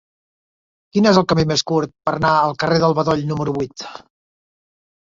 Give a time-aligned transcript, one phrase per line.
[0.95, 3.89] Quin és el camí més curt per anar al carrer del Bedoll número vuit?